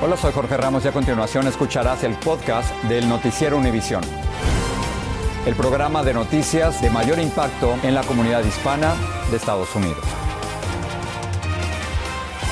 [0.00, 4.00] Hola, soy Jorge Ramos y a continuación escucharás el podcast del Noticiero Univisión.
[5.44, 8.94] El programa de noticias de mayor impacto en la comunidad hispana
[9.28, 9.98] de Estados Unidos.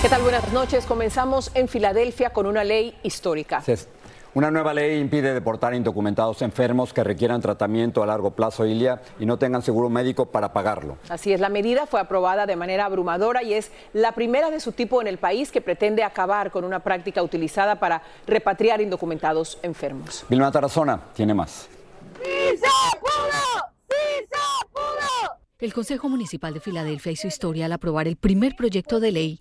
[0.02, 0.22] ¿Qué tal?
[0.22, 0.86] Buenas noches.
[0.86, 3.62] Comenzamos en Filadelfia con una ley histórica.
[4.36, 9.24] Una nueva ley impide deportar indocumentados enfermos que requieran tratamiento a largo plazo, Ilia, y
[9.24, 10.98] no tengan seguro médico para pagarlo.
[11.08, 14.72] Así es, la medida fue aprobada de manera abrumadora y es la primera de su
[14.72, 20.26] tipo en el país que pretende acabar con una práctica utilizada para repatriar indocumentados enfermos.
[20.28, 21.66] Vilma Tarazona tiene más.
[22.22, 23.70] ¡Sí se pudo!
[23.88, 24.35] ¡Sí se!
[25.58, 29.38] El Consejo Municipal de Filadelfia hizo historia al aprobar el primer proyecto de ley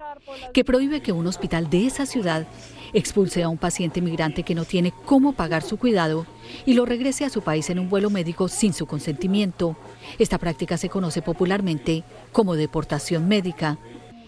[0.53, 2.47] que prohíbe que un hospital de esa ciudad
[2.93, 6.25] expulse a un paciente migrante que no tiene cómo pagar su cuidado
[6.65, 9.75] y lo regrese a su país en un vuelo médico sin su consentimiento.
[10.17, 13.77] Esta práctica se conoce popularmente como deportación médica.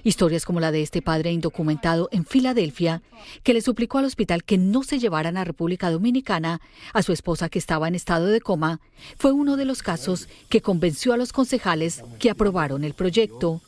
[0.07, 3.01] Historias como la de este padre indocumentado en Filadelfia,
[3.43, 6.61] que le suplicó al hospital que no se llevaran a República Dominicana
[6.93, 8.79] a su esposa que estaba en estado de coma,
[9.17, 13.59] fue uno de los casos que convenció a los concejales que aprobaron el proyecto.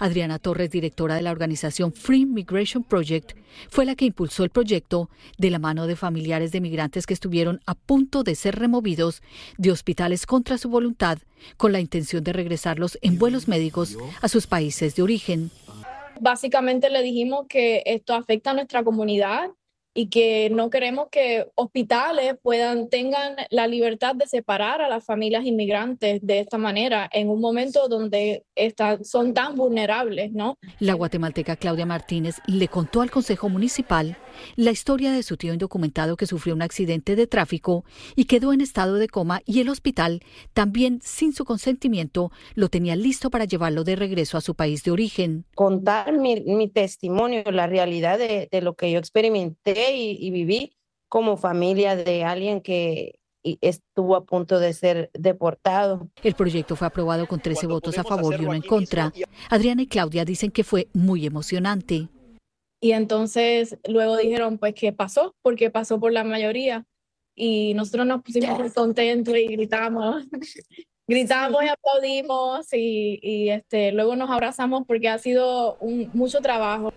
[0.00, 3.36] Adriana Torres, directora de la organización Free Migration Project,
[3.70, 7.60] fue la que impulsó el proyecto de la mano de familiares de migrantes que estuvieron
[7.66, 9.22] a punto de ser removidos
[9.58, 11.18] de hospitales contra su voluntad,
[11.56, 15.52] con la intención de regresarlos en vuelos médicos a sus países de origen.
[16.20, 19.50] Básicamente le dijimos que esto afecta a nuestra comunidad
[19.94, 25.44] y que no queremos que hospitales puedan tengan la libertad de separar a las familias
[25.44, 28.44] inmigrantes de esta manera en un momento donde
[29.02, 30.58] son tan vulnerables, ¿no?
[30.80, 34.16] La guatemalteca Claudia Martínez le contó al Consejo Municipal
[34.56, 37.84] la historia de su tío indocumentado que sufrió un accidente de tráfico
[38.14, 40.20] y quedó en estado de coma y el hospital,
[40.52, 44.90] también sin su consentimiento, lo tenía listo para llevarlo de regreso a su país de
[44.90, 45.44] origen.
[45.54, 50.72] Contar mi, mi testimonio, la realidad de, de, lo que yo experimenté y, y viví
[51.08, 53.20] como familia de alguien que,
[53.60, 56.08] estuvo a punto de ser deportado.
[56.22, 59.12] El proyecto fue aprobado con 13 votos a favor y uno en contra.
[59.50, 62.08] Adriana y Claudia dicen que fue muy emocionante.
[62.84, 65.34] Y entonces luego dijeron, pues, ¿qué pasó?
[65.40, 66.84] Porque pasó por la mayoría.
[67.34, 70.22] Y nosotros nos pusimos muy contentos y gritamos.
[71.08, 76.92] gritamos y aplaudimos y, y, este, luego nos abrazamos porque ha sido un, mucho trabajo.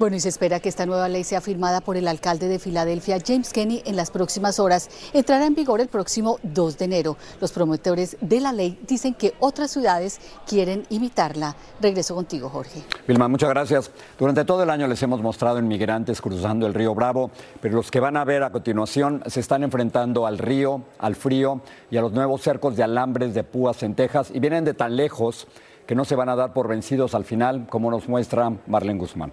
[0.00, 3.18] Bueno, y se espera que esta nueva ley sea firmada por el alcalde de Filadelfia,
[3.22, 4.88] James Kenney, en las próximas horas.
[5.12, 7.18] Entrará en vigor el próximo 2 de enero.
[7.38, 11.54] Los promotores de la ley dicen que otras ciudades quieren imitarla.
[11.82, 12.82] Regreso contigo, Jorge.
[13.06, 13.90] Vilma, muchas gracias.
[14.18, 17.30] Durante todo el año les hemos mostrado inmigrantes cruzando el río Bravo,
[17.60, 21.60] pero los que van a ver a continuación se están enfrentando al río, al frío
[21.90, 24.96] y a los nuevos cercos de alambres de púas en Texas y vienen de tan
[24.96, 25.46] lejos
[25.86, 29.30] que no se van a dar por vencidos al final, como nos muestra Marlene Guzmán.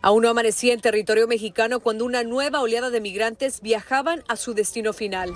[0.00, 4.54] Aún no amanecía en territorio mexicano cuando una nueva oleada de migrantes viajaban a su
[4.54, 5.34] destino final.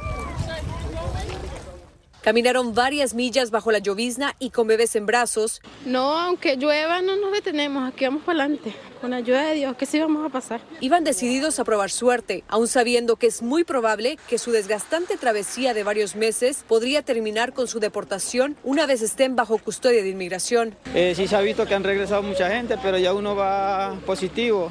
[2.22, 5.60] Caminaron varias millas bajo la llovizna y con bebés en brazos.
[5.84, 8.72] No, aunque llueva, no nos detenemos, aquí vamos para adelante.
[9.00, 10.60] Con la ayuda de Dios, que sí vamos a pasar.
[10.80, 15.74] Iban decididos a probar suerte, aún sabiendo que es muy probable que su desgastante travesía
[15.74, 20.76] de varios meses podría terminar con su deportación una vez estén bajo custodia de inmigración.
[20.94, 24.70] Eh, sí se ha visto que han regresado mucha gente, pero ya uno va positivo.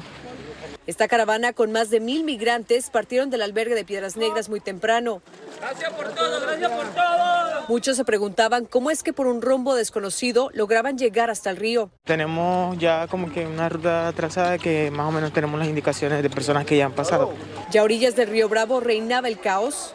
[0.84, 5.22] Esta caravana con más de mil migrantes partieron del albergue de Piedras Negras muy temprano.
[5.60, 7.64] Gracias por todo, gracias por todo.
[7.68, 11.90] Muchos se preguntaban cómo es que por un rombo desconocido lograban llegar hasta el río.
[12.02, 16.30] Tenemos ya como que una ruta trazada que más o menos tenemos las indicaciones de
[16.30, 17.32] personas que ya han pasado.
[17.70, 19.94] Ya a orillas del río Bravo reinaba el caos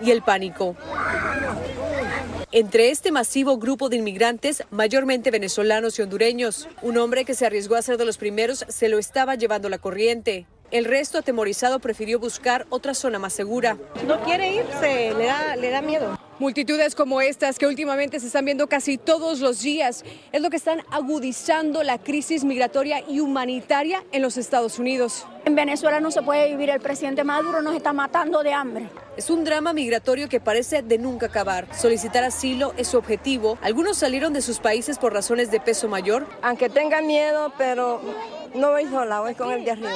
[0.00, 0.74] y el pánico.
[2.50, 7.74] Entre este masivo grupo de inmigrantes, mayormente venezolanos y hondureños, un hombre que se arriesgó
[7.74, 10.46] a ser de los primeros se lo estaba llevando la corriente.
[10.70, 13.76] El resto, atemorizado, prefirió buscar otra zona más segura.
[14.06, 16.18] No quiere irse, le da, le da miedo.
[16.38, 20.56] Multitudes como estas que últimamente se están viendo casi todos los días es lo que
[20.56, 25.26] están agudizando la crisis migratoria y humanitaria en los Estados Unidos.
[25.44, 28.88] En Venezuela no se puede vivir, el presidente Maduro nos está matando de hambre.
[29.16, 31.66] Es un drama migratorio que parece de nunca acabar.
[31.74, 33.58] Solicitar asilo es su objetivo.
[33.60, 36.24] Algunos salieron de sus países por razones de peso mayor.
[36.42, 38.00] Aunque tengan miedo, pero
[38.54, 39.90] no voy sola, voy con el de arriba.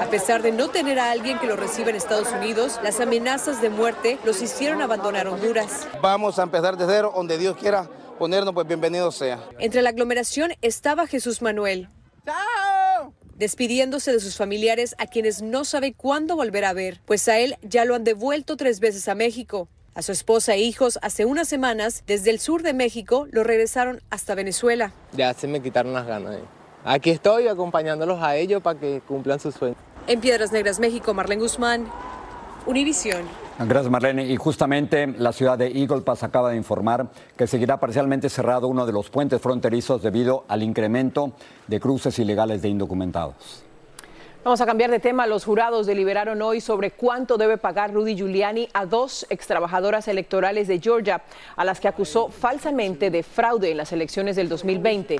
[0.00, 3.60] A pesar de no tener a alguien que lo reciba en Estados Unidos, las amenazas
[3.60, 5.88] de muerte los hicieron abandonar Honduras.
[6.00, 7.88] Vamos a empezar de cero, donde Dios quiera
[8.18, 9.40] ponernos, pues bienvenido sea.
[9.58, 11.88] Entre la aglomeración estaba Jesús Manuel.
[12.24, 13.14] ¡Chao!
[13.40, 17.56] despidiéndose de sus familiares a quienes no sabe cuándo volver a ver, pues a él
[17.62, 19.66] ya lo han devuelto tres veces a México.
[19.94, 24.02] A su esposa e hijos hace unas semanas, desde el sur de México, lo regresaron
[24.10, 24.92] hasta Venezuela.
[25.12, 26.36] Ya se me quitaron las ganas.
[26.36, 26.59] eh.
[26.84, 29.78] Aquí estoy acompañándolos a ellos para que cumplan sus sueños.
[30.06, 31.86] En Piedras Negras, México, Marlene Guzmán,
[32.66, 33.22] Univisión.
[33.58, 34.26] Gracias, Marlene.
[34.26, 38.86] Y justamente la ciudad de Eagle Pass acaba de informar que seguirá parcialmente cerrado uno
[38.86, 41.32] de los puentes fronterizos debido al incremento
[41.66, 43.64] de cruces ilegales de indocumentados.
[44.42, 45.26] Vamos a cambiar de tema.
[45.26, 50.80] Los jurados deliberaron hoy sobre cuánto debe pagar Rudy Giuliani a dos extrabajadoras electorales de
[50.80, 51.20] Georgia,
[51.56, 55.18] a las que acusó falsamente de fraude en las elecciones del 2020.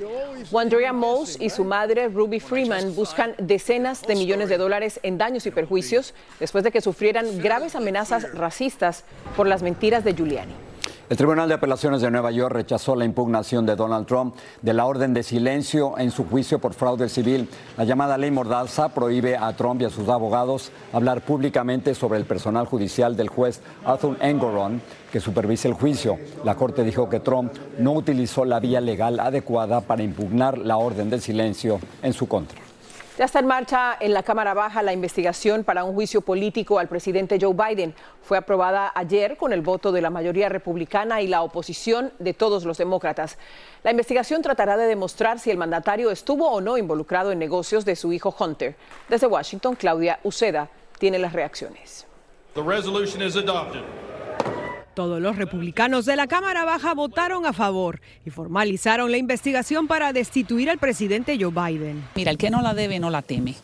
[0.51, 5.45] Wandrea Mouse y su madre Ruby Freeman buscan decenas de millones de dólares en daños
[5.45, 9.05] y perjuicios después de que sufrieran graves amenazas racistas
[9.37, 10.70] por las mentiras de Giuliani.
[11.11, 14.87] El Tribunal de Apelaciones de Nueva York rechazó la impugnación de Donald Trump de la
[14.87, 17.49] orden de silencio en su juicio por fraude civil.
[17.77, 22.27] La llamada ley Mordaza prohíbe a Trump y a sus abogados hablar públicamente sobre el
[22.27, 24.81] personal judicial del juez Arthur Engoron,
[25.11, 26.17] que supervisa el juicio.
[26.45, 31.11] La Corte dijo que Trump no utilizó la vía legal adecuada para impugnar la orden
[31.11, 32.70] de silencio en su contra.
[33.21, 36.89] Ya está en marcha en la Cámara Baja la investigación para un juicio político al
[36.89, 37.95] presidente Joe Biden.
[38.23, 42.65] Fue aprobada ayer con el voto de la mayoría republicana y la oposición de todos
[42.65, 43.37] los demócratas.
[43.83, 47.95] La investigación tratará de demostrar si el mandatario estuvo o no involucrado en negocios de
[47.95, 48.75] su hijo Hunter.
[49.11, 52.07] Desde Washington, Claudia Uceda tiene las reacciones.
[54.95, 60.13] Todos los republicanos de la Cámara Baja votaron a favor y formalizaron la investigación para
[60.13, 62.03] destituir al presidente Joe Biden.
[62.17, 63.55] Mira, el que no la debe no la teme.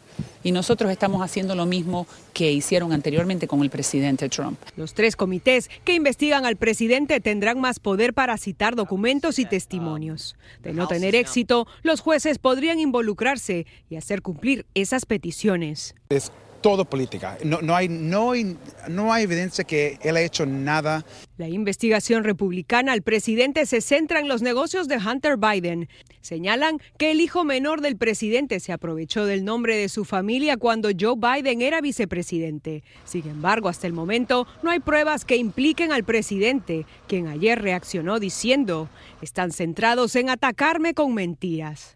[0.44, 4.56] Y nosotros estamos haciendo lo mismo que hicieron anteriormente con el presidente Trump.
[4.76, 10.37] Los tres comités que investigan al presidente tendrán más poder para citar documentos y testimonios.
[10.62, 15.96] De no tener éxito, los jueces podrían involucrarse y hacer cumplir esas peticiones.
[16.11, 16.31] Es
[16.61, 17.38] todo política.
[17.44, 18.56] No, hay, no, hay,
[18.88, 21.05] no hay evidencia que él ha hecho nada.
[21.37, 25.88] La investigación republicana al presidente se centra en los negocios de Hunter Biden.
[26.20, 30.88] Señalan que el hijo menor del presidente se aprovechó del nombre de su familia cuando
[30.99, 32.82] Joe Biden era vicepresidente.
[33.05, 38.19] Sin embargo, hasta el momento no hay pruebas que impliquen al presidente, quien ayer reaccionó
[38.19, 38.88] diciendo,
[39.23, 41.96] están centrados en atacarme con mentiras.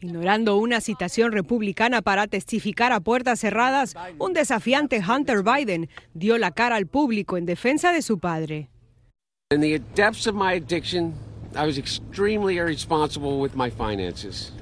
[0.00, 6.50] Ignorando una citación republicana para testificar a puertas cerradas, un desafiante Hunter Biden dio la
[6.50, 8.70] cara al público en defensa de su padre.
[9.52, 11.14] In the depths of my addiction,
[11.54, 14.52] I was extremely irresponsible with my finances.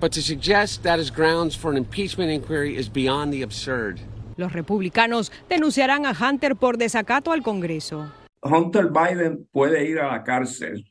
[0.00, 4.00] But to suggest that is grounds for an impeachment inquiry is beyond the absurd.
[4.36, 8.10] Los republicanos denunciarán a Hunter por desacato al Congreso.
[8.42, 10.84] Hunter Biden puede ir a la cárcel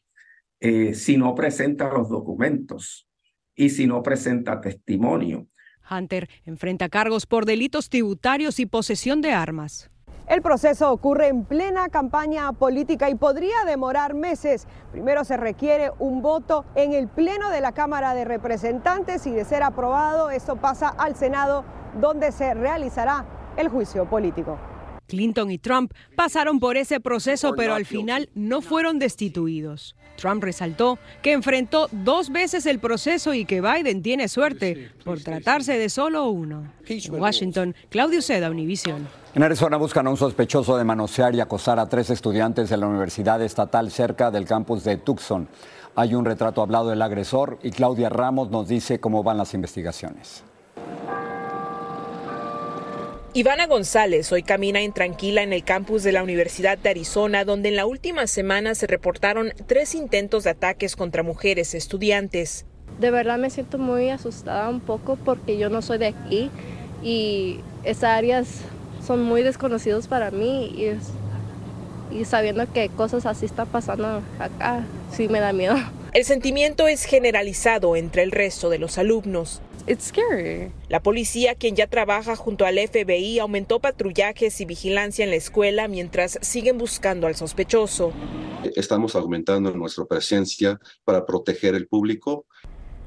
[0.65, 3.05] eh, si no presenta los documentos
[3.53, 5.47] y si no presenta testimonio.
[5.91, 9.91] Hunter enfrenta cargos por delitos tributarios y posesión de armas.
[10.25, 14.65] El proceso ocurre en plena campaña política y podría demorar meses.
[14.93, 19.43] Primero se requiere un voto en el Pleno de la Cámara de Representantes y de
[19.43, 21.65] ser aprobado, esto pasa al Senado
[21.99, 23.25] donde se realizará
[23.57, 24.57] el juicio político.
[25.13, 29.95] Clinton y Trump pasaron por ese proceso, pero al final no fueron destituidos.
[30.17, 35.77] Trump resaltó que enfrentó dos veces el proceso y que Biden tiene suerte por tratarse
[35.77, 36.71] de solo uno.
[36.87, 39.07] En Washington, Claudio Seda, Univision.
[39.35, 42.87] En Arizona buscan a un sospechoso de manosear y acosar a tres estudiantes de la
[42.87, 45.47] Universidad Estatal cerca del campus de Tucson.
[45.95, 50.43] Hay un retrato hablado del agresor y Claudia Ramos nos dice cómo van las investigaciones.
[53.35, 57.75] Ivana González hoy camina intranquila en el campus de la Universidad de Arizona, donde en
[57.75, 62.67] la última semana se reportaron tres intentos de ataques contra mujeres estudiantes.
[62.99, 66.51] De verdad me siento muy asustada un poco porque yo no soy de aquí
[67.01, 68.47] y esas áreas
[69.03, 70.67] son muy desconocidos para mí
[72.11, 75.75] y, y sabiendo que cosas así están pasando acá, sí me da miedo.
[76.13, 79.59] El sentimiento es generalizado entre el resto de los alumnos.
[79.85, 80.71] It's scary.
[80.87, 85.89] La policía, quien ya trabaja junto al FBI, aumentó patrullajes y vigilancia en la escuela
[85.89, 88.13] mientras siguen buscando al sospechoso.
[88.75, 92.45] Estamos aumentando nuestra presencia para proteger el público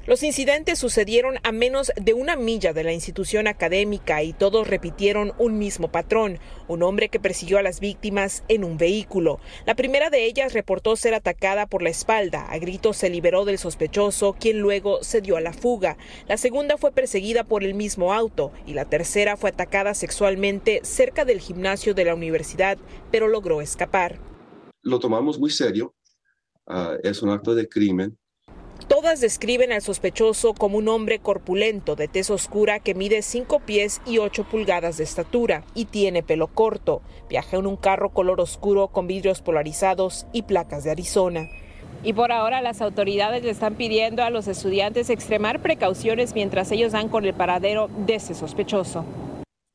[0.07, 5.33] los incidentes sucedieron a menos de una milla de la institución académica y todos repitieron
[5.37, 9.41] un mismo patrón, un hombre que persiguió a las víctimas en un vehículo.
[9.65, 13.57] La primera de ellas reportó ser atacada por la espalda, a gritos se liberó del
[13.57, 15.97] sospechoso, quien luego se dio a la fuga.
[16.29, 21.25] La segunda fue perseguida por el mismo auto y la tercera fue atacada sexualmente cerca
[21.25, 22.77] del gimnasio de la universidad,
[23.11, 24.19] pero logró escapar.
[24.83, 25.95] Lo tomamos muy serio,
[26.67, 28.17] uh, es un acto de crimen
[28.87, 34.01] Todas describen al sospechoso como un hombre corpulento de tez oscura que mide 5 pies
[34.05, 37.01] y 8 pulgadas de estatura y tiene pelo corto.
[37.29, 41.49] Viaja en un carro color oscuro con vidrios polarizados y placas de Arizona.
[42.01, 46.93] Y por ahora las autoridades le están pidiendo a los estudiantes extremar precauciones mientras ellos
[46.93, 49.03] dan con el paradero de ese sospechoso.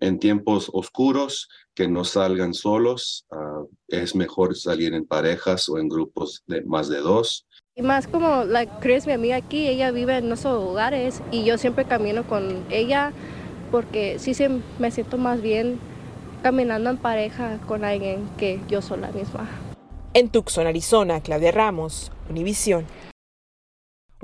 [0.00, 5.88] En tiempos oscuros, que no salgan solos, uh, es mejor salir en parejas o en
[5.88, 10.18] grupos de más de dos y más como la Chris, mi amiga aquí, ella vive
[10.18, 13.12] en esos lugares y yo siempre camino con ella
[13.70, 14.34] porque sí
[14.78, 15.78] me siento más bien
[16.42, 19.48] caminando en pareja con alguien que yo sola misma.
[20.12, 22.84] En Tucson, Arizona, Claudia Ramos, Univisión.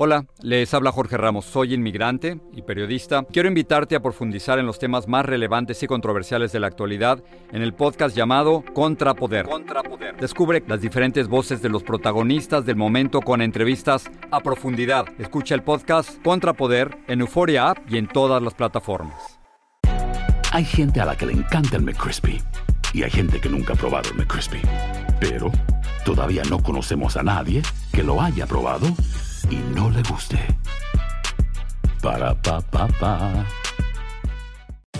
[0.00, 3.24] Hola, les habla Jorge Ramos, soy inmigrante y periodista.
[3.32, 7.62] Quiero invitarte a profundizar en los temas más relevantes y controversiales de la actualidad en
[7.62, 9.46] el podcast llamado Contrapoder.
[9.46, 10.16] Contrapoder.
[10.16, 15.04] Descubre las diferentes voces de los protagonistas del momento con entrevistas a profundidad.
[15.18, 19.40] Escucha el podcast Contrapoder en Euforia App y en todas las plataformas.
[20.52, 22.40] Hay gente a la que le encanta el McCrispy
[22.94, 24.60] y hay gente que nunca ha probado el McCrispy.
[25.18, 25.50] Pero
[26.04, 27.62] todavía no conocemos a nadie
[27.92, 28.86] que lo haya probado
[29.50, 30.38] y no le guste.
[32.02, 33.67] Para pa pa pa.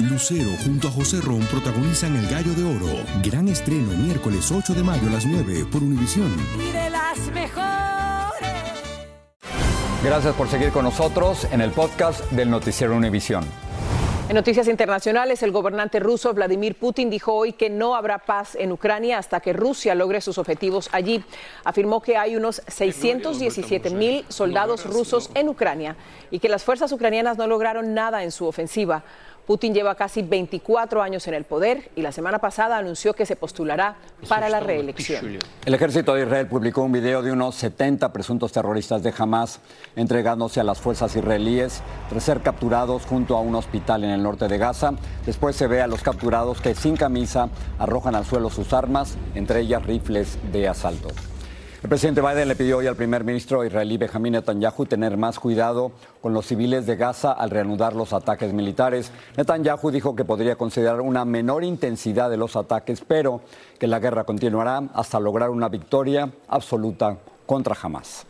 [0.00, 3.04] Lucero junto a José Ron protagonizan El Gallo de Oro.
[3.22, 6.34] Gran estreno miércoles 8 de mayo a las 9 por Univisión.
[6.58, 7.70] Y de las mejores.
[10.02, 13.44] Gracias por seguir con nosotros en el podcast del Noticiero Univisión.
[14.30, 18.70] En noticias internacionales, el gobernante ruso Vladimir Putin dijo hoy que no habrá paz en
[18.70, 21.24] Ucrania hasta que Rusia logre sus objetivos allí.
[21.64, 25.96] Afirmó que hay unos 617 mil soldados rusos en Ucrania
[26.30, 29.02] y que las fuerzas ucranianas no lograron nada en su ofensiva.
[29.46, 33.36] Putin lleva casi 24 años en el poder y la semana pasada anunció que se
[33.36, 33.96] postulará
[34.28, 35.38] para la reelección.
[35.64, 39.60] El ejército de Israel publicó un video de unos 70 presuntos terroristas de Hamas
[39.96, 44.48] entregándose a las fuerzas israelíes tras ser capturados junto a un hospital en el norte
[44.48, 44.92] de Gaza.
[45.26, 49.60] Después se ve a los capturados que sin camisa arrojan al suelo sus armas, entre
[49.60, 51.08] ellas rifles de asalto.
[51.82, 55.92] El presidente Biden le pidió hoy al primer ministro israelí Benjamin Netanyahu tener más cuidado
[56.20, 59.10] con los civiles de Gaza al reanudar los ataques militares.
[59.38, 63.40] Netanyahu dijo que podría considerar una menor intensidad de los ataques, pero
[63.78, 68.26] que la guerra continuará hasta lograr una victoria absoluta contra Hamas.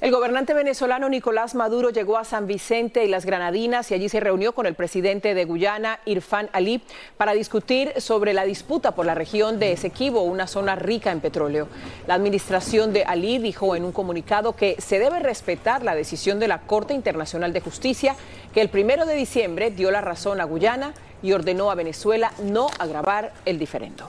[0.00, 4.20] El gobernante venezolano Nicolás Maduro llegó a San Vicente y las Granadinas y allí se
[4.20, 6.82] reunió con el presidente de Guyana, Irfan Ali,
[7.16, 11.66] para discutir sobre la disputa por la región de Esequibo, una zona rica en petróleo.
[12.06, 16.46] La administración de Ali dijo en un comunicado que se debe respetar la decisión de
[16.46, 18.14] la Corte Internacional de Justicia,
[18.54, 22.68] que el primero de diciembre dio la razón a Guyana y ordenó a Venezuela no
[22.78, 24.08] agravar el diferendo.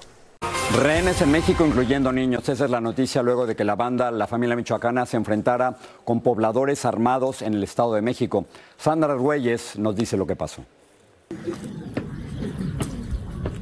[0.80, 2.48] Rehenes en México, incluyendo niños.
[2.48, 6.22] Esa es la noticia luego de que la banda La Familia Michoacana se enfrentara con
[6.22, 8.46] pobladores armados en el Estado de México.
[8.78, 10.64] Sandra Argüelles nos dice lo que pasó.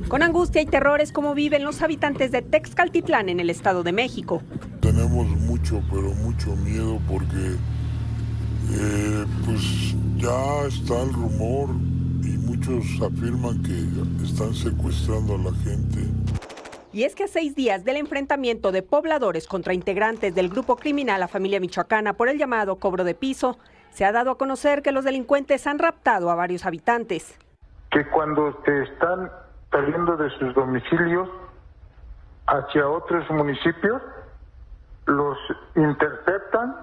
[0.09, 4.43] Con angustia y terrores como viven los habitantes de Texcaltitlán en el Estado de México.
[4.79, 7.55] Tenemos mucho, pero mucho miedo porque
[8.73, 11.69] eh, pues ya está el rumor
[12.21, 16.16] y muchos afirman que están secuestrando a la gente.
[16.97, 21.19] Y es que a seis días del enfrentamiento de pobladores contra integrantes del grupo criminal
[21.19, 23.59] La Familia Michoacana por el llamado cobro de piso,
[23.91, 27.37] se ha dado a conocer que los delincuentes han raptado a varios habitantes.
[27.91, 29.29] Que cuando te están
[29.69, 31.29] saliendo de sus domicilios
[32.47, 34.01] hacia otros municipios,
[35.05, 35.37] los
[35.75, 36.75] interceptan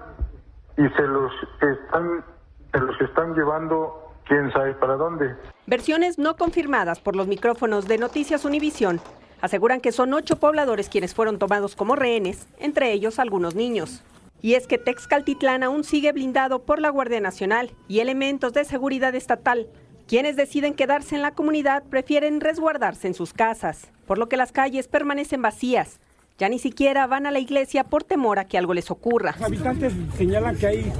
[0.77, 1.31] y se los
[1.61, 2.23] están,
[2.71, 5.35] se los están llevando quién sabe para dónde.
[5.67, 9.01] Versiones no confirmadas por los micrófonos de Noticias Univisión
[9.41, 14.03] aseguran que son ocho pobladores quienes fueron tomados como rehenes, entre ellos algunos niños.
[14.41, 19.15] Y es que Texcaltitlán aún sigue blindado por la Guardia Nacional y elementos de seguridad
[19.15, 19.67] estatal.
[20.07, 24.51] Quienes deciden quedarse en la comunidad prefieren resguardarse en sus casas, por lo que las
[24.51, 25.99] calles permanecen vacías.
[26.37, 29.31] Ya ni siquiera van a la iglesia por temor a que algo les ocurra.
[29.39, 30.93] Los habitantes señalan que hay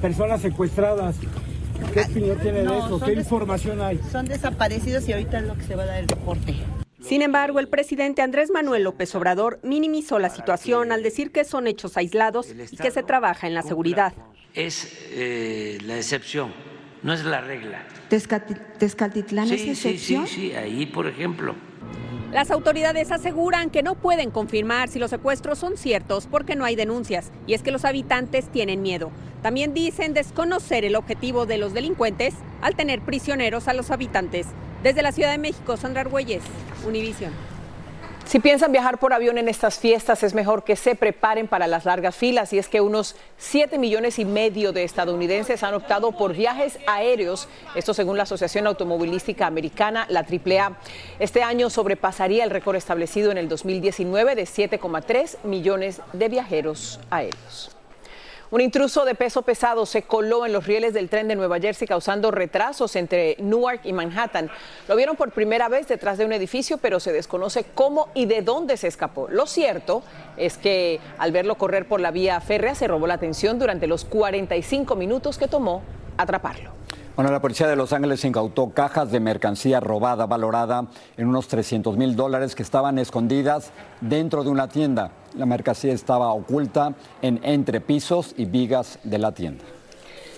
[0.00, 1.16] personas secuestradas.
[1.92, 3.00] ¿Qué opinión tiene de eso?
[3.00, 4.00] ¿Qué información hay?
[4.10, 6.56] Son desaparecidos y ahorita es lo que se va a dar el reporte.
[7.00, 11.66] Sin embargo, el presidente Andrés Manuel López Obrador minimizó la situación al decir que son
[11.66, 14.12] hechos aislados y que se trabaja en la seguridad.
[14.54, 16.52] Es eh, la excepción,
[17.02, 17.86] no es la regla.
[18.08, 20.26] ¿Tezcatitlán sí, es excepción?
[20.26, 21.54] Sí, sí, sí, ahí por ejemplo.
[22.32, 26.76] Las autoridades aseguran que no pueden confirmar si los secuestros son ciertos porque no hay
[26.76, 29.10] denuncias y es que los habitantes tienen miedo.
[29.42, 34.46] También dicen desconocer el objetivo de los delincuentes al tener prisioneros a los habitantes.
[34.82, 36.42] Desde la Ciudad de México, Sandra Argüelles,
[36.86, 37.32] Univision.
[38.24, 41.84] Si piensan viajar por avión en estas fiestas, es mejor que se preparen para las
[41.84, 42.52] largas filas.
[42.52, 47.48] Y es que unos 7 millones y medio de estadounidenses han optado por viajes aéreos.
[47.74, 50.78] Esto según la Asociación Automovilística Americana, la AAA.
[51.18, 57.79] Este año sobrepasaría el récord establecido en el 2019 de 7,3 millones de viajeros aéreos.
[58.50, 61.86] Un intruso de peso pesado se coló en los rieles del tren de Nueva Jersey
[61.86, 64.50] causando retrasos entre Newark y Manhattan.
[64.88, 68.42] Lo vieron por primera vez detrás de un edificio, pero se desconoce cómo y de
[68.42, 69.28] dónde se escapó.
[69.28, 70.02] Lo cierto
[70.36, 74.04] es que al verlo correr por la vía férrea se robó la atención durante los
[74.04, 75.82] 45 minutos que tomó
[76.16, 76.79] atraparlo.
[77.20, 80.86] Bueno, la policía de Los Ángeles incautó cajas de mercancía robada valorada
[81.18, 85.10] en unos 300 mil dólares que estaban escondidas dentro de una tienda.
[85.36, 89.62] La mercancía estaba oculta en entrepisos y vigas de la tienda.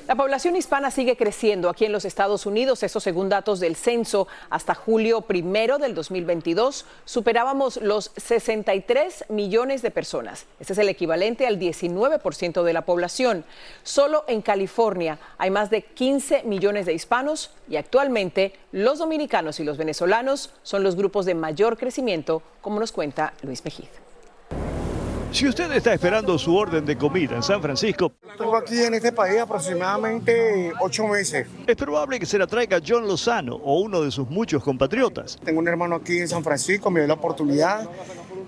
[0.09, 2.83] La población hispana sigue creciendo aquí en los Estados Unidos.
[2.83, 4.27] Eso según datos del censo.
[4.51, 10.47] Hasta julio primero del 2022 superábamos los 63 millones de personas.
[10.59, 13.45] Este es el equivalente al 19% de la población.
[13.85, 19.65] Solo en California hay más de 15 millones de hispanos y actualmente los dominicanos y
[19.65, 24.02] los venezolanos son los grupos de mayor crecimiento, como nos cuenta Luis Mejía.
[25.33, 29.13] Si usted está esperando su orden de comida en San Francisco, Tengo aquí en este
[29.13, 31.47] país aproximadamente ocho meses.
[31.67, 35.39] es probable que se la traiga John Lozano o uno de sus muchos compatriotas.
[35.43, 37.89] Tengo un hermano aquí en San Francisco, me dio la oportunidad,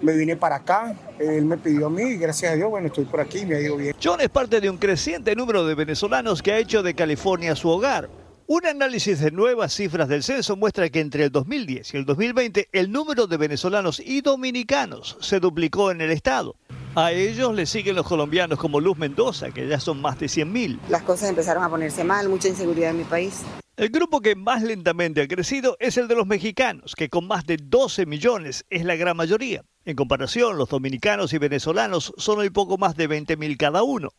[0.02, 3.04] me vine para acá, él me pidió a mí y gracias a Dios, bueno, estoy
[3.06, 3.96] por aquí y me ha ido bien.
[4.02, 7.70] John es parte de un creciente número de venezolanos que ha hecho de California su
[7.70, 8.10] hogar.
[8.46, 12.68] Un análisis de nuevas cifras del censo muestra que entre el 2010 y el 2020
[12.72, 16.54] el número de venezolanos y dominicanos se duplicó en el estado.
[16.94, 20.78] A ellos le siguen los colombianos como Luz Mendoza, que ya son más de 100.000.
[20.90, 23.44] Las cosas empezaron a ponerse mal, mucha inseguridad en mi país.
[23.78, 27.46] El grupo que más lentamente ha crecido es el de los mexicanos, que con más
[27.46, 29.62] de 12 millones es la gran mayoría.
[29.86, 34.10] En comparación, los dominicanos y venezolanos son hoy poco más de 20.000 cada uno.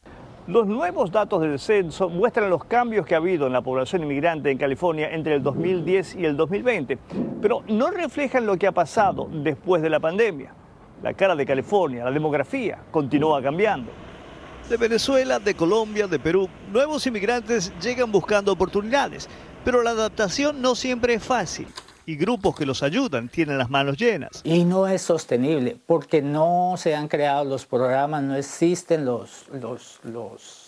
[0.47, 4.51] Los nuevos datos del censo muestran los cambios que ha habido en la población inmigrante
[4.51, 6.99] en California entre el 2010 y el 2020,
[7.41, 10.53] pero no reflejan lo que ha pasado después de la pandemia.
[11.01, 13.91] La cara de California, la demografía, continúa cambiando.
[14.69, 19.27] De Venezuela, de Colombia, de Perú, nuevos inmigrantes llegan buscando oportunidades,
[19.63, 21.67] pero la adaptación no siempre es fácil
[22.05, 24.41] y grupos que los ayudan tienen las manos llenas.
[24.43, 29.99] Y no es sostenible porque no se han creado los programas, no existen los, los,
[30.03, 30.65] los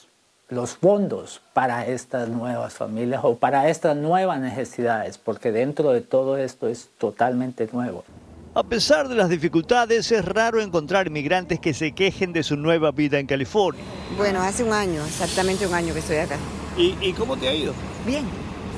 [0.50, 6.38] los fondos para estas nuevas familias o para estas nuevas necesidades, porque dentro de todo
[6.38, 8.06] esto es totalmente nuevo.
[8.54, 12.92] A pesar de las dificultades, es raro encontrar inmigrantes que se quejen de su nueva
[12.92, 13.84] vida en California.
[14.16, 16.38] Bueno, hace un año, exactamente un año que estoy acá.
[16.78, 17.74] ¿Y, cómo te ha ido?
[18.06, 18.26] Bien.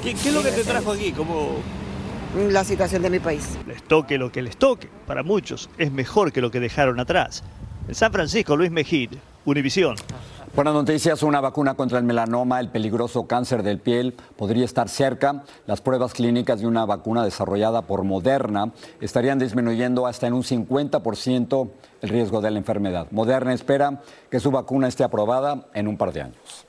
[0.01, 1.11] ¿Qué, es lo que te trajo aquí?
[1.11, 1.57] ¿Cómo...
[2.35, 3.57] La situación de mi país.
[3.65, 4.87] Les toque lo que les toque.
[5.07, 7.43] Para muchos es mejor que lo que dejaron atrás.
[7.87, 9.13] En San Francisco, Luis Mejid,
[9.45, 9.95] Univisión.
[10.55, 15.43] Buenas noticias, una vacuna contra el melanoma, el peligroso cáncer del piel, podría estar cerca.
[15.65, 21.69] Las pruebas clínicas de una vacuna desarrollada por Moderna estarían disminuyendo hasta en un 50%
[22.01, 23.07] el riesgo de la enfermedad.
[23.09, 26.68] Moderna espera que su vacuna esté aprobada en un par de años.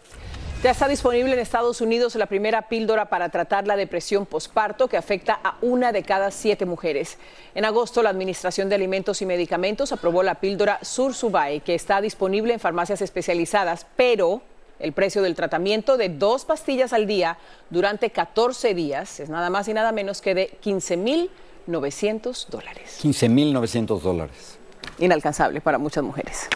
[0.63, 4.99] Ya está disponible en Estados Unidos la primera píldora para tratar la depresión posparto que
[4.99, 7.17] afecta a una de cada siete mujeres.
[7.55, 12.53] En agosto, la Administración de Alimentos y Medicamentos aprobó la píldora Sursubay, que está disponible
[12.53, 14.43] en farmacias especializadas, pero
[14.79, 17.39] el precio del tratamiento de dos pastillas al día
[17.71, 22.99] durante 14 días es nada más y nada menos que de 15.900 dólares.
[23.03, 24.59] 15.900 dólares.
[24.99, 26.51] Inalcanzable para muchas mujeres.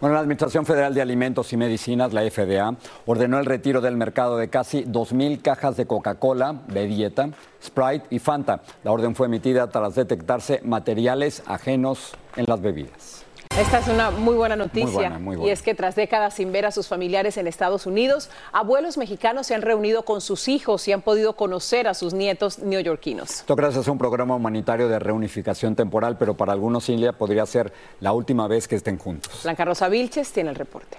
[0.00, 4.36] Bueno, la Administración Federal de Alimentos y Medicinas, la FDA, ordenó el retiro del mercado
[4.36, 7.30] de casi 2.000 cajas de Coca-Cola de dieta,
[7.60, 8.60] Sprite y Fanta.
[8.84, 13.27] La orden fue emitida tras detectarse materiales ajenos en las bebidas.
[13.58, 16.86] Esta es una muy buena noticia y es que tras décadas sin ver a sus
[16.86, 21.32] familiares en Estados Unidos, abuelos mexicanos se han reunido con sus hijos y han podido
[21.32, 23.30] conocer a sus nietos neoyorquinos.
[23.30, 27.72] Esto gracias a un programa humanitario de reunificación temporal, pero para algunos India podría ser
[27.98, 29.40] la última vez que estén juntos.
[29.42, 30.96] Blanca Rosa Vilches tiene el reporte.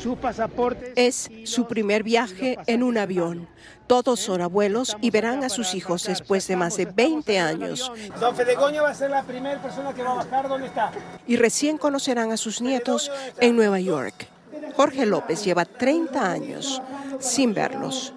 [0.00, 3.48] Su pasaporte es su primer viaje en un avión.
[3.90, 7.90] Todos son abuelos y verán a sus hijos después de más de 20 años.
[8.20, 10.48] Don Fedegoño va a ser la primera persona que va a bajar.
[10.48, 10.92] ¿Dónde está?
[11.26, 14.28] Y recién conocerán a sus nietos en Nueva York.
[14.76, 16.80] Jorge López lleva 30 años
[17.18, 18.12] sin verlos.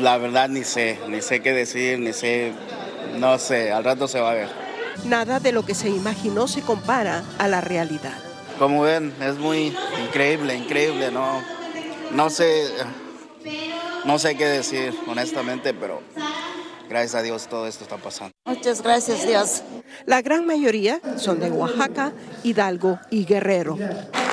[0.00, 2.54] La verdad ni sé, ni sé qué decir, ni sé,
[3.18, 4.48] no sé, al rato se va a ver.
[5.04, 8.16] Nada de lo que se imaginó se compara a la realidad.
[8.58, 11.42] Como ven, es muy increíble, increíble, no,
[12.12, 12.70] no sé,
[14.06, 16.00] no sé qué decir, honestamente, pero
[16.88, 18.32] gracias a Dios todo esto está pasando.
[18.44, 19.62] Muchas gracias, Dios.
[20.06, 22.12] La gran mayoría son de Oaxaca,
[22.44, 23.76] Hidalgo y Guerrero.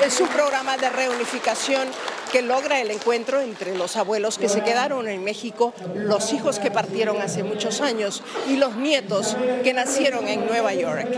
[0.04, 1.88] Es un programa de reunificación
[2.30, 6.70] que logra el encuentro entre los abuelos que se quedaron en México, los hijos que
[6.70, 11.08] partieron hace muchos años y los nietos que nacieron en Nueva York.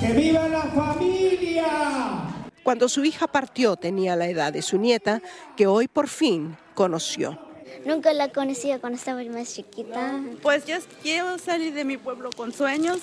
[0.00, 2.23] ¡Que viva la familia!
[2.64, 5.20] Cuando su hija partió tenía la edad de su nieta,
[5.54, 7.38] que hoy por fin conoció.
[7.84, 10.18] Nunca la conocía cuando estaba más chiquita.
[10.42, 13.00] Pues yo quiero salir de mi pueblo con sueños.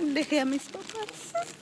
[0.00, 1.54] Dejé a mis papás.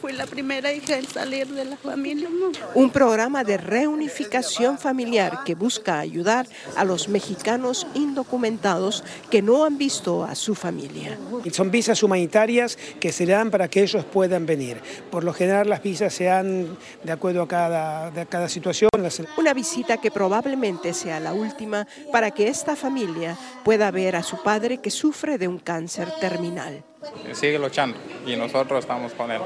[0.00, 2.26] Fui la primera hija en salir de la familia.
[2.74, 9.76] Un programa de reunificación familiar que busca ayudar a los mexicanos indocumentados que no han
[9.76, 11.18] visto a su familia.
[11.52, 14.80] Son visas humanitarias que se dan para que ellos puedan venir.
[15.10, 18.88] Por lo general las visas se dan de acuerdo a cada, cada situación.
[19.36, 24.42] Una visita que probablemente sea la última para que esta familia pueda ver a su
[24.42, 26.84] padre que sufre de un cáncer terminal.
[27.32, 29.40] Sigue luchando y nosotros estamos con él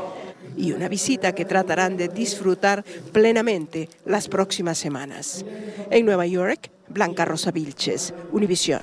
[0.56, 5.44] y una visita que tratarán de disfrutar plenamente las próximas semanas.
[5.90, 8.80] En Nueva York, Blanca Rosa Vilches, Univisión.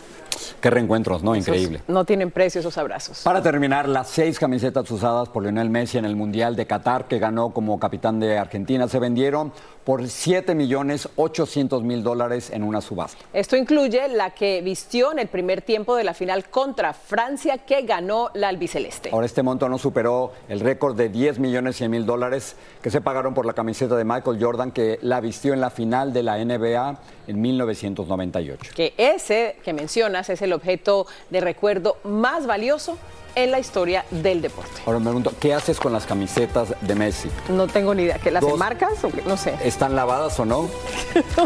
[0.59, 1.35] Qué reencuentros, ¿no?
[1.35, 1.81] Increíble.
[1.87, 3.21] no tienen precio esos abrazos.
[3.23, 7.19] Para terminar, las seis camisetas usadas por Lionel Messi en el Mundial de Qatar, que
[7.19, 9.51] ganó como capitán de Argentina, se vendieron
[9.83, 13.23] por 7 millones 800 mil dólares en una subasta.
[13.33, 17.81] Esto incluye la que vistió en el primer tiempo de la final contra Francia, que
[17.81, 19.09] ganó la albiceleste.
[19.11, 23.01] Ahora este monto no superó el récord de 10 millones 100 mil dólares que se
[23.01, 26.43] pagaron por la camiseta de Michael Jordan, que la vistió en la final de la
[26.43, 28.73] NBA en 1998.
[28.75, 32.97] Que ese que mencionas es el objeto de recuerdo más valioso
[33.35, 34.81] en la historia del deporte.
[34.85, 37.29] Ahora me pregunto, ¿qué haces con las camisetas de Messi?
[37.49, 38.19] No tengo ni idea.
[38.19, 39.21] ¿Que las marcas o qué?
[39.23, 39.55] No sé.
[39.63, 40.69] ¿Están lavadas o no?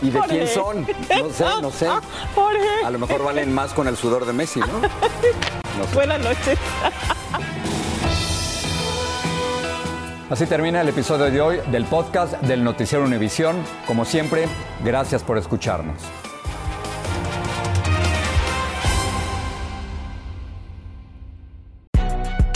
[0.01, 0.81] ¿Y de quién son?
[0.81, 1.87] No sé, no sé.
[2.85, 4.67] A lo mejor valen más con el sudor de Messi, ¿no?
[5.93, 6.57] Buenas noches.
[10.29, 13.57] Así termina el episodio de hoy del podcast del Noticiero Univisión.
[13.85, 14.47] Como siempre,
[14.83, 15.97] gracias por escucharnos.